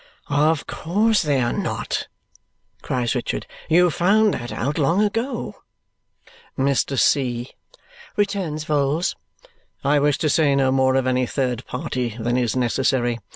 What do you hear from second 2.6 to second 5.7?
cries Richard. "You found that out long ago."